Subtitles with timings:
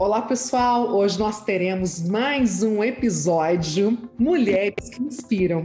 [0.00, 0.94] Olá, pessoal!
[0.94, 5.64] Hoje nós teremos mais um episódio Mulheres que Inspiram.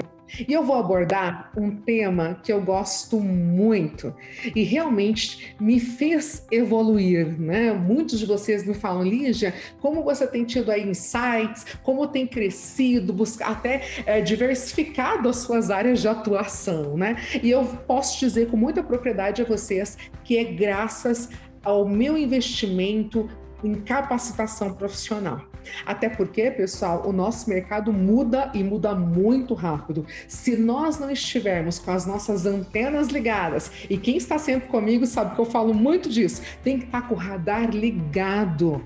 [0.50, 4.12] E eu vou abordar um tema que eu gosto muito
[4.56, 7.74] e realmente me fez evoluir, né?
[7.74, 13.14] Muitos de vocês me falam, Lígia, como você tem tido aí insights, como tem crescido,
[13.14, 17.18] buscar até é, diversificado as suas áreas de atuação, né?
[17.44, 21.30] E eu posso dizer com muita propriedade a vocês que é graças
[21.64, 23.30] ao meu investimento
[23.64, 25.42] em capacitação profissional.
[25.86, 30.06] Até porque, pessoal, o nosso mercado muda e muda muito rápido.
[30.28, 35.36] Se nós não estivermos com as nossas antenas ligadas, e quem está sempre comigo sabe
[35.36, 38.84] que eu falo muito disso, tem que estar com o radar ligado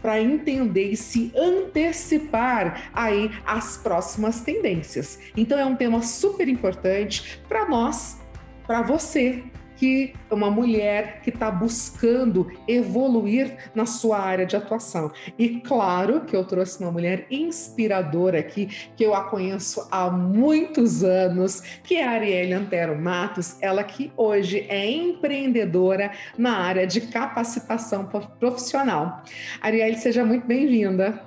[0.00, 5.18] para entender e se antecipar aí as próximas tendências.
[5.36, 8.18] Então é um tema super importante para nós,
[8.66, 9.42] para você
[9.76, 15.10] que uma mulher que está buscando evoluir na sua área de atuação.
[15.38, 21.02] E claro que eu trouxe uma mulher inspiradora aqui, que eu a conheço há muitos
[21.02, 27.00] anos, que é a Arielle Antero Matos, ela que hoje é empreendedora na área de
[27.02, 29.22] capacitação profissional.
[29.60, 31.20] Arielle, seja muito bem-vinda.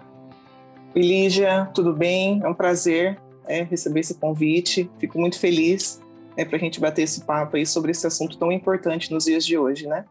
[0.96, 2.42] Lígia, tudo bem?
[2.44, 4.90] É um prazer é, receber esse convite.
[4.98, 6.02] Fico muito feliz
[6.38, 9.46] é, para a gente bater esse papo aí sobre esse assunto tão importante nos dias
[9.46, 10.06] de hoje, né?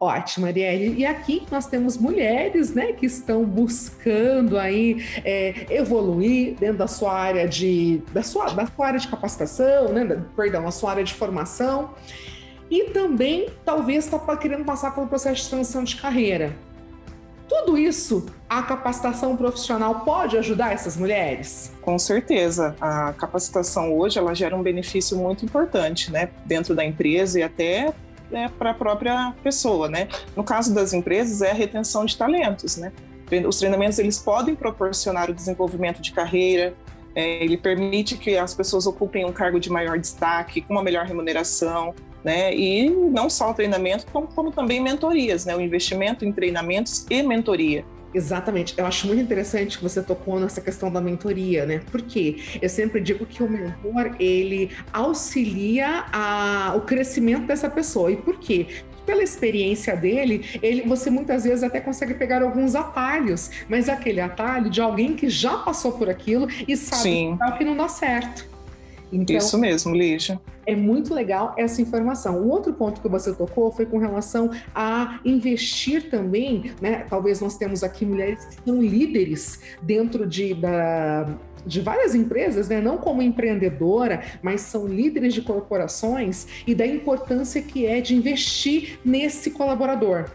[0.00, 0.94] Ótimo, Arielle.
[0.96, 7.12] E aqui nós temos mulheres, né, que estão buscando aí é, evoluir dentro da sua
[7.12, 11.02] área de, da sua, da sua área de capacitação, né, da, perdão, a sua área
[11.02, 11.94] de formação.
[12.70, 16.54] E também, talvez, está querendo passar pelo processo de transição de carreira.
[17.48, 21.72] Tudo isso, a capacitação profissional pode ajudar essas mulheres?
[21.80, 22.76] Com certeza.
[22.80, 27.94] A capacitação hoje ela gera um benefício muito importante, né, dentro da empresa e até
[28.30, 30.08] né, para a própria pessoa, né?
[30.36, 32.92] No caso das empresas é a retenção de talentos, né?
[33.46, 36.74] Os treinamentos eles podem proporcionar o desenvolvimento de carreira,
[37.14, 41.04] é, ele permite que as pessoas ocupem um cargo de maior destaque, com uma melhor
[41.04, 42.54] remuneração, né?
[42.54, 45.54] E não só o treinamento, como, como também mentorias, né?
[45.56, 47.84] O investimento em treinamentos e mentoria.
[48.14, 48.74] Exatamente.
[48.76, 51.80] Eu acho muito interessante que você tocou nessa questão da mentoria, né?
[51.90, 58.10] Porque eu sempre digo que o mentor, ele auxilia a, o crescimento dessa pessoa.
[58.10, 58.66] E por quê?
[59.04, 64.68] Pela experiência dele, ele, você muitas vezes até consegue pegar alguns atalhos, mas aquele atalho
[64.68, 67.38] de alguém que já passou por aquilo e sabe Sim.
[67.56, 68.57] que não dá certo.
[69.12, 70.40] Então, Isso mesmo, Lígia.
[70.66, 72.42] É muito legal essa informação.
[72.42, 77.06] O outro ponto que você tocou foi com relação a investir também, né?
[77.08, 81.26] Talvez nós temos aqui mulheres que são líderes dentro de, da,
[81.64, 82.80] de várias empresas, né?
[82.80, 88.98] não como empreendedora, mas são líderes de corporações e da importância que é de investir
[89.04, 90.26] nesse colaborador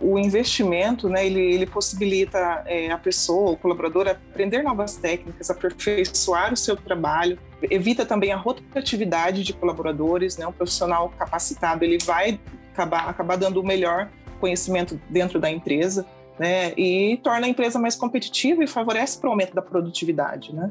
[0.00, 6.52] o investimento, né, ele, ele possibilita é, a pessoa, o colaborador, aprender novas técnicas, aperfeiçoar
[6.52, 7.38] o seu trabalho,
[7.70, 12.38] evita também a rotatividade de colaboradores, né, um profissional capacitado, ele vai
[12.72, 14.08] acabar, acabar dando o melhor
[14.40, 16.06] conhecimento dentro da empresa,
[16.38, 20.70] né, e torna a empresa mais competitiva e favorece para o aumento da produtividade, né.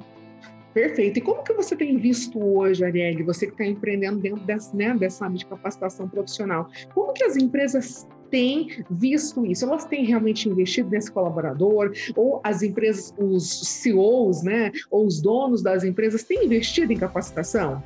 [0.74, 1.18] Perfeito.
[1.18, 4.94] E como que você tem visto hoje, Arielle, você que está empreendendo dentro dessa, né,
[4.94, 9.66] dessa área de capacitação profissional, como que as empresas têm visto isso?
[9.66, 11.92] Elas têm realmente investido nesse colaborador?
[12.16, 13.48] Ou as empresas, os
[13.82, 17.82] CEOs, né, ou os donos das empresas têm investido em capacitação?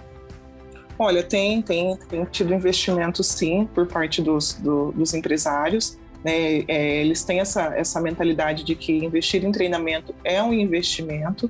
[0.98, 5.98] Olha, tem, tem, tem tido investimento sim por parte dos, do, dos empresários.
[6.24, 6.64] Né?
[6.68, 11.50] É, eles têm essa, essa mentalidade de que investir em treinamento é um investimento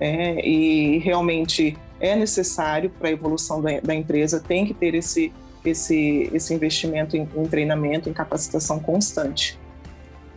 [0.00, 5.32] é, e realmente é necessário para a evolução da, da empresa, tem que ter esse,
[5.70, 9.58] esse, esse investimento em, em treinamento, em capacitação constante.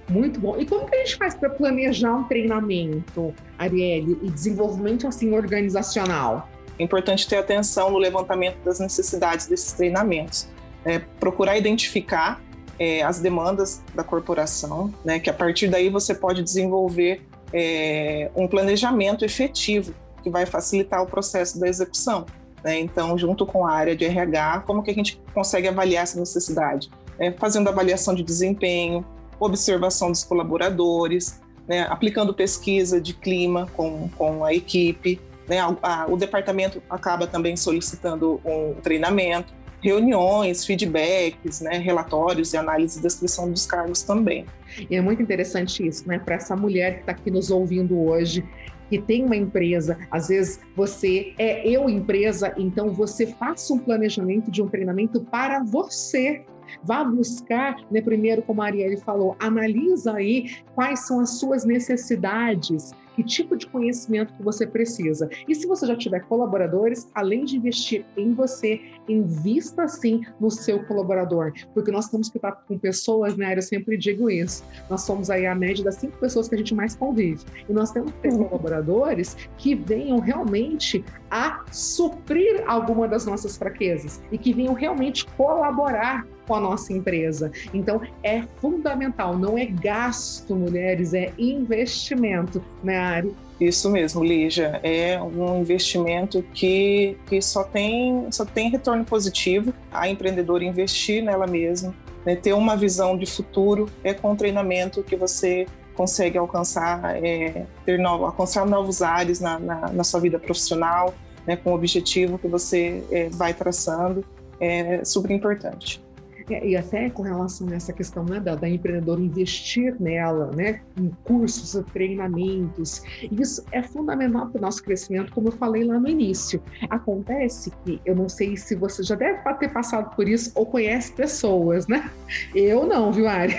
[0.09, 0.57] Muito bom.
[0.57, 6.49] E como que a gente faz para planejar um treinamento, Arielle, e desenvolvimento assim organizacional?
[6.79, 10.47] É importante ter atenção no levantamento das necessidades desses treinamentos.
[10.83, 12.41] É, procurar identificar
[12.79, 17.21] é, as demandas da corporação, né, que a partir daí você pode desenvolver
[17.53, 19.93] é, um planejamento efetivo
[20.23, 22.25] que vai facilitar o processo da execução.
[22.63, 22.79] Né?
[22.79, 26.89] Então, junto com a área de RH, como que a gente consegue avaliar essa necessidade?
[27.17, 29.05] É, fazendo avaliação de desempenho,
[29.39, 31.85] observação dos colaboradores, né?
[31.89, 35.19] aplicando pesquisa de clima com, com a equipe.
[35.47, 35.59] Né?
[35.59, 41.77] A, a, o departamento acaba também solicitando um treinamento, reuniões, feedbacks, né?
[41.77, 44.45] relatórios e análise e descrição dos cargos também.
[44.89, 46.19] E é muito interessante isso, né?
[46.19, 48.45] Para essa mulher que está aqui nos ouvindo hoje,
[48.89, 54.49] que tem uma empresa, às vezes você é eu empresa, então você faça um planejamento
[54.49, 56.45] de um treinamento para você.
[56.83, 62.91] Vá buscar, né, primeiro, como a Arielle falou, analisa aí quais são as suas necessidades,
[63.19, 65.29] que tipo de conhecimento que você precisa.
[65.45, 68.79] E se você já tiver colaboradores, além de investir em você,
[69.09, 73.57] invista sim no seu colaborador, porque nós temos que estar com pessoas, né?
[73.57, 74.63] Eu sempre digo isso.
[74.89, 77.43] Nós somos aí a média das cinco pessoas que a gente mais convive.
[77.67, 78.45] E nós temos que ter uhum.
[78.45, 86.25] colaboradores que venham realmente a suprir alguma das nossas fraquezas e que venham realmente colaborar
[86.49, 87.51] com a nossa empresa.
[87.71, 93.35] Então, é fundamental, não é gasto, mulheres, é investimento, né, Ari?
[93.61, 94.79] Isso mesmo, Lígia.
[94.81, 99.71] É um investimento que, que só, tem, só tem retorno positivo.
[99.91, 101.93] A empreendedora investir nela mesma,
[102.25, 107.99] né, ter uma visão de futuro, é com treinamento que você consegue alcançar, é, ter
[107.99, 111.13] novo, alcançar novos ares na, na, na sua vida profissional,
[111.45, 114.25] né, com o objetivo que você é, vai traçando.
[114.59, 116.01] É super importante.
[116.49, 120.81] É, e até com relação a essa questão né, da, da empreendedora investir nela, né,
[120.97, 126.07] em cursos, treinamentos, isso é fundamental para o nosso crescimento, como eu falei lá no
[126.07, 126.61] início.
[126.89, 131.11] Acontece que, eu não sei se você já deve ter passado por isso ou conhece
[131.13, 132.09] pessoas, né?
[132.55, 133.55] Eu não, viu, Ari?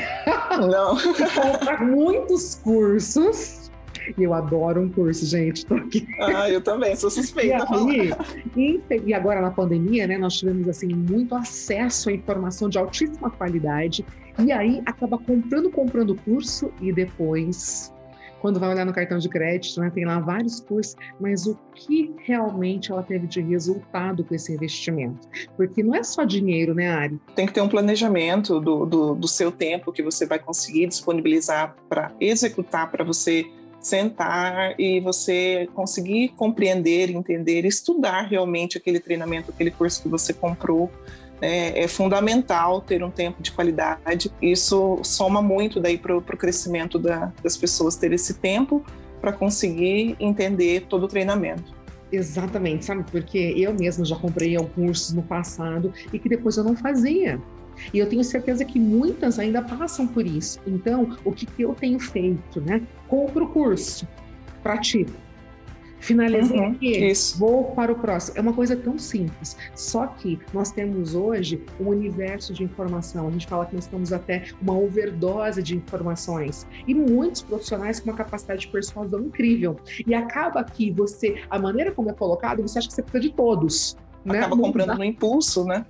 [0.59, 0.97] Não.
[1.35, 3.60] Compra muitos cursos
[4.17, 5.65] e eu adoro um curso, gente.
[5.67, 6.07] Tô aqui.
[6.21, 7.67] Ah, eu também, sou suspeita.
[8.57, 12.79] E, aí, e agora na pandemia, né, nós tivemos assim muito acesso à informação de
[12.79, 14.05] altíssima qualidade.
[14.39, 17.93] E aí acaba comprando, comprando curso e depois
[18.41, 22.15] quando vai olhar no cartão de crédito, né, tem lá vários cursos, mas o que
[22.25, 25.29] realmente ela teve de resultado com esse investimento?
[25.57, 27.21] Porque não é só dinheiro, né, Ari?
[27.35, 31.77] Tem que ter um planejamento do, do, do seu tempo que você vai conseguir disponibilizar
[31.89, 33.47] para executar, para você
[33.81, 40.91] sentar e você conseguir compreender, entender, estudar realmente aquele treinamento, aquele curso que você comprou.
[41.43, 44.31] É, é fundamental ter um tempo de qualidade.
[44.43, 48.85] Isso soma muito daí para o crescimento da, das pessoas ter esse tempo
[49.21, 51.75] para conseguir entender todo o treinamento.
[52.13, 53.05] Exatamente, sabe?
[53.11, 57.41] Porque eu mesma já comprei cursos no passado e que depois eu não fazia.
[57.93, 60.61] E eu tenho certeza que muitas ainda passam por isso.
[60.67, 62.83] Então, o que, que eu tenho feito, né?
[63.09, 64.07] Compro o curso,
[64.63, 65.13] pratico.
[66.01, 67.39] Finalizei uhum, aqui, isso.
[67.39, 68.39] vou para o próximo.
[68.39, 69.57] É uma coisa tão simples.
[69.75, 73.29] Só que nós temos hoje um universo de informação.
[73.29, 76.67] A gente fala que nós temos até uma overdose de informações.
[76.89, 79.77] E muitos profissionais com uma capacidade de persuasão incrível.
[80.07, 83.37] E acaba que você, a maneira como é colocado, você acha que você precisa de
[83.37, 83.97] todos.
[84.25, 84.39] Né?
[84.39, 84.63] Acaba né?
[84.63, 85.85] comprando no impulso, né?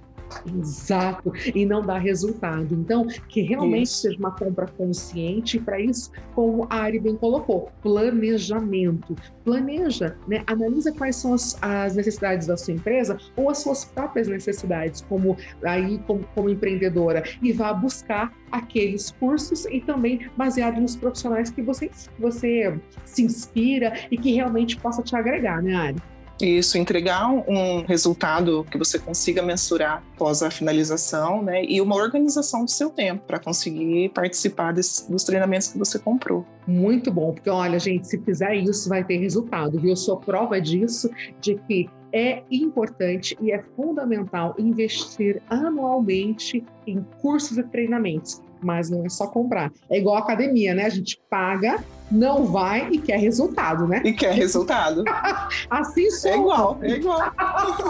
[0.58, 2.74] Exato, e não dá resultado.
[2.74, 4.02] Então, que realmente isso.
[4.02, 9.14] seja uma compra consciente, e para isso, como a Ari bem colocou, planejamento.
[9.44, 10.42] Planeja, né?
[10.46, 15.36] analisa quais são as, as, necessidades da sua empresa ou as suas próprias necessidades, como
[15.62, 21.62] aí como, como empreendedora, e vá buscar aqueles cursos e também baseado nos profissionais que
[21.62, 25.96] você, você se inspira e que realmente possa te agregar, né, Ari?
[26.44, 31.64] Isso, entregar um resultado que você consiga mensurar após a finalização, né?
[31.64, 36.46] E uma organização do seu tempo para conseguir participar desse, dos treinamentos que você comprou.
[36.66, 39.90] Muito bom, porque olha, gente, se fizer isso, vai ter resultado, viu?
[39.90, 41.10] Eu sou prova disso,
[41.40, 49.04] de que é importante e é fundamental investir anualmente em cursos e treinamentos mas não
[49.04, 49.72] é só comprar.
[49.88, 50.84] É igual a academia, né?
[50.86, 54.02] A gente paga, não vai e quer resultado, né?
[54.04, 55.04] E quer resultado.
[55.70, 56.30] assim sou.
[56.30, 57.32] É igual, é igual.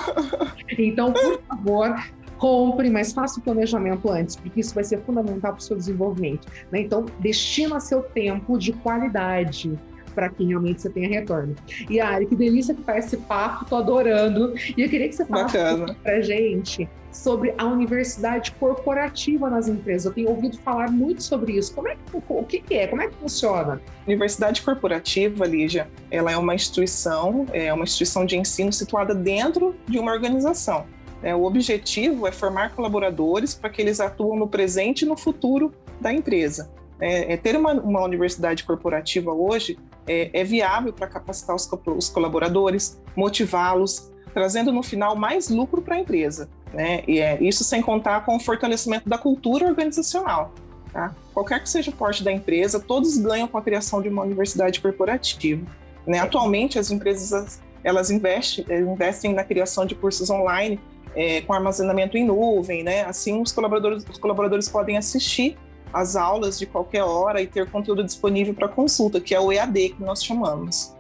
[0.79, 1.95] então, por favor,
[2.39, 6.49] compre, mas faça o planejamento antes, porque isso vai ser fundamental para o seu desenvolvimento.
[6.73, 6.81] Né?
[6.81, 9.79] Então, destina seu tempo de qualidade
[10.11, 11.55] para que realmente você tenha retorno.
[11.89, 14.55] E Ari, que delícia que tá esse papo, tô adorando.
[14.77, 15.57] E eu queria que você falasse
[16.03, 20.07] para gente sobre a universidade corporativa nas empresas.
[20.07, 21.75] Eu tenho ouvido falar muito sobre isso.
[21.75, 22.87] Como é que, o que, é?
[22.87, 23.81] Como é que funciona?
[24.07, 29.99] Universidade corporativa, Lígia, ela é uma instituição, é uma instituição de ensino situada dentro de
[29.99, 30.87] uma organização.
[31.23, 35.73] É, o objetivo é formar colaboradores para que eles atuam no presente e no futuro
[36.01, 36.71] da empresa.
[37.01, 42.09] É, é ter uma, uma, universidade corporativa hoje é, é viável para capacitar os, os
[42.09, 46.49] colaboradores, motivá-los, trazendo no final mais lucro para a empresa.
[46.73, 47.03] Né?
[47.09, 50.53] E é isso sem contar com o fortalecimento da cultura organizacional.
[50.93, 51.15] Tá?
[51.33, 54.81] Qualquer que seja o porte da empresa, todos ganham com a criação de uma universidade
[54.81, 55.65] corporativa.
[56.07, 56.19] Né?
[56.19, 60.79] Atualmente, as empresas elas investem, investem na criação de cursos online
[61.15, 63.03] é, com armazenamento em nuvem, né?
[63.05, 65.57] Assim, os colaboradores, os colaboradores podem assistir
[65.93, 69.91] as aulas de qualquer hora e ter conteúdo disponível para consulta, que é o EAD
[69.91, 70.95] que nós chamamos.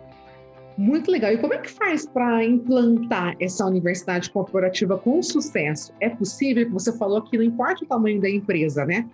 [0.76, 1.32] Muito legal.
[1.32, 5.92] E como é que faz para implantar essa universidade corporativa com sucesso?
[6.00, 6.70] É possível?
[6.70, 9.06] Você falou que não importa o tamanho da empresa, né?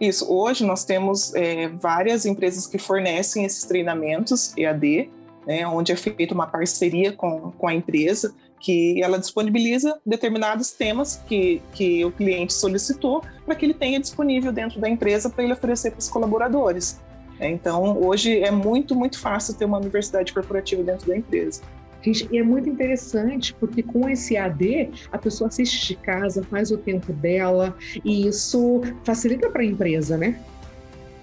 [0.00, 0.30] Isso.
[0.30, 5.10] Hoje nós temos é, várias empresas que fornecem esses treinamentos EAD,
[5.46, 11.22] né, onde é feita uma parceria com, com a empresa, que ela disponibiliza determinados temas
[11.26, 15.52] que, que o cliente solicitou para que ele tenha disponível dentro da empresa para ele
[15.52, 17.00] oferecer para os colaboradores.
[17.38, 21.62] É, então, hoje é muito, muito fácil ter uma universidade corporativa dentro da empresa.
[22.02, 26.70] Gente, e é muito interessante porque com esse AD a pessoa assiste de casa, faz
[26.70, 30.38] o tempo dela e isso facilita para a empresa, né?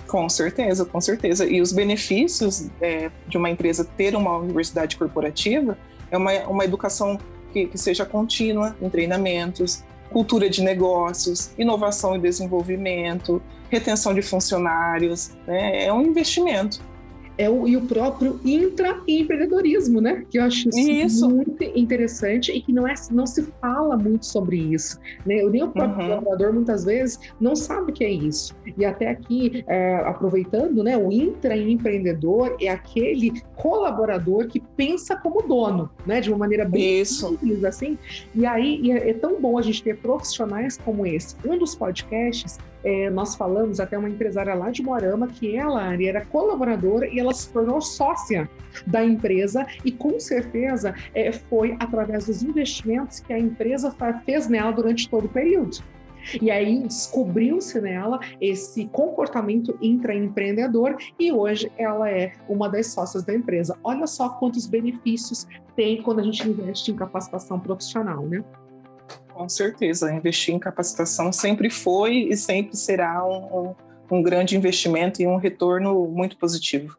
[0.08, 1.46] Com certeza, com certeza.
[1.46, 5.78] E os benefícios é, de uma empresa ter uma universidade corporativa
[6.12, 7.18] é uma, uma educação
[7.52, 15.32] que, que seja contínua em treinamentos, cultura de negócios, inovação e desenvolvimento, retenção de funcionários,
[15.48, 15.86] né?
[15.86, 16.80] é um investimento
[17.38, 20.26] é o, e o próprio intraempreendedorismo, né?
[20.30, 24.58] Que eu acho isso, muito interessante e que não, é, não se fala muito sobre
[24.58, 25.00] isso.
[25.26, 25.44] Né?
[25.44, 26.10] Nem o próprio uhum.
[26.10, 28.56] colaborador, muitas vezes, não sabe o que é isso.
[28.78, 30.98] E até aqui, é, aproveitando, né?
[30.98, 36.22] O intraempreendedor é aquele colaborador que pensa como dono, né?
[36.22, 37.30] De uma maneira bem isso.
[37.30, 37.98] simples, assim.
[38.36, 41.36] E aí, é, é tão bom a gente ter profissionais como esse.
[41.46, 46.26] Um dos podcasts é, nós falamos até uma empresária lá de Moarama que ela era
[46.26, 48.50] colaboradora e ela se tornou sócia
[48.86, 54.72] da empresa e com certeza é, foi através dos investimentos que a empresa fez nela
[54.72, 55.78] durante todo o período.
[56.42, 63.34] E aí descobriu-se nela esse comportamento intraempreendedor e hoje ela é uma das sócias da
[63.34, 63.78] empresa.
[63.84, 68.44] Olha só quantos benefícios tem quando a gente investe em capacitação profissional, né?
[69.44, 73.76] Com certeza, investir em capacitação sempre foi e sempre será um,
[74.10, 76.98] um, um grande investimento e um retorno muito positivo.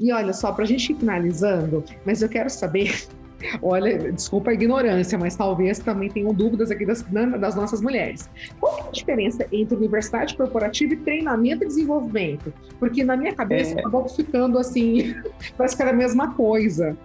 [0.00, 3.06] E olha só, para a gente ir finalizando, mas eu quero saber
[3.60, 8.30] Olha, desculpa a ignorância, mas talvez também tenham dúvidas aqui das, das nossas mulheres.
[8.58, 12.50] Qual é a diferença entre universidade corporativa e treinamento e desenvolvimento?
[12.78, 13.80] Porque na minha cabeça é...
[13.80, 15.14] acabou ficando assim,
[15.58, 16.96] parece que era a mesma coisa.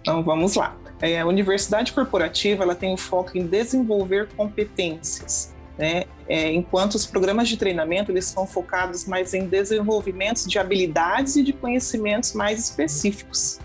[0.00, 0.74] Então vamos lá.
[1.00, 6.04] É, a universidade corporativa ela tem o foco em desenvolver competências, né?
[6.26, 11.42] É, enquanto os programas de treinamento eles são focados mais em desenvolvimento de habilidades e
[11.42, 13.60] de conhecimentos mais específicos.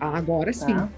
[0.00, 0.74] Agora sim.
[0.74, 0.88] Tá.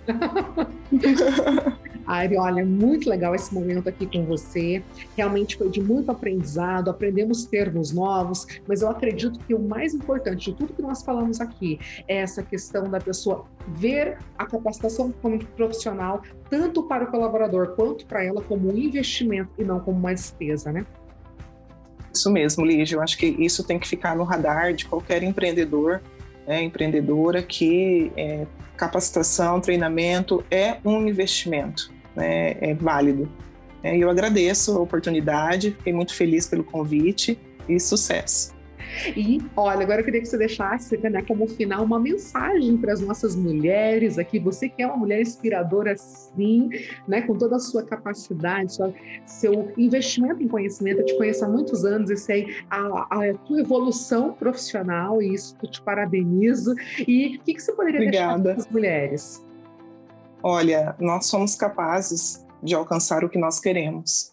[2.06, 4.82] Ari, olha, muito legal esse momento aqui com você.
[5.16, 10.50] Realmente foi de muito aprendizado, aprendemos termos novos, mas eu acredito que o mais importante
[10.50, 15.38] de tudo que nós falamos aqui é essa questão da pessoa ver a capacitação como
[15.44, 20.14] profissional, tanto para o colaborador quanto para ela, como um investimento e não como uma
[20.14, 20.84] despesa, né?
[22.12, 22.96] Isso mesmo, Lígia.
[22.96, 26.00] Eu acho que isso tem que ficar no radar de qualquer empreendedor,
[26.46, 28.46] né, empreendedora, que é,
[28.76, 33.28] capacitação, treinamento é um investimento né, é válido.
[33.82, 38.54] É, eu agradeço a oportunidade, fiquei muito feliz pelo convite e sucesso.
[39.16, 43.00] E olha, agora eu queria que você deixasse né, como final uma mensagem para as
[43.00, 44.38] nossas mulheres aqui.
[44.38, 46.70] Você que é uma mulher inspiradora, sim,
[47.06, 48.92] né, com toda a sua capacidade, sua,
[49.26, 51.00] seu investimento em conhecimento.
[51.00, 55.56] Eu te conheço há muitos anos e sei a, a tua evolução profissional, e isso
[55.62, 56.74] eu te parabenizo.
[57.06, 58.38] E o que, que você poderia Obrigada.
[58.38, 59.44] deixar para as mulheres?
[60.44, 64.30] Olha, nós somos capazes de alcançar o que nós queremos.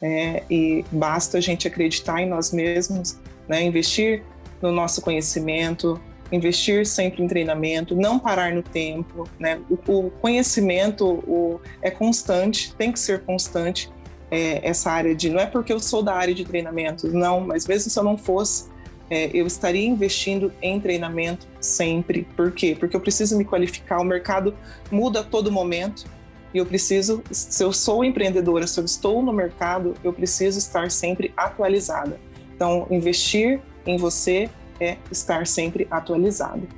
[0.00, 4.22] É, e basta a gente acreditar em nós mesmos, né, investir
[4.62, 9.28] no nosso conhecimento, investir sempre em treinamento, não parar no tempo.
[9.38, 9.60] Né?
[9.68, 13.90] O, o conhecimento o, é constante, tem que ser constante.
[14.30, 17.66] É, essa área de não é porque eu sou da área de treinamento, não, mas
[17.66, 18.70] mesmo se eu não fosse,
[19.10, 22.26] é, eu estaria investindo em treinamento sempre.
[22.36, 22.76] Por quê?
[22.78, 24.54] Porque eu preciso me qualificar, o mercado
[24.90, 26.04] muda a todo momento
[26.54, 30.90] e eu preciso, se eu sou empreendedora, se eu estou no mercado, eu preciso estar
[30.90, 32.20] sempre atualizada.
[32.54, 34.48] Então, investir em você
[34.78, 36.68] é estar sempre atualizado.